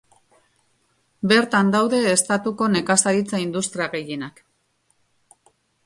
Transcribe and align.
Bertan 1.33 1.69
daude 1.77 1.99
estatuko 2.13 2.71
nekazaritza-industria 2.79 3.89
gehienak. 3.97 4.45